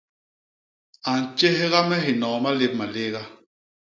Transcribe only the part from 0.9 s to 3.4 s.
A ntjégha me hinoo malép malééga.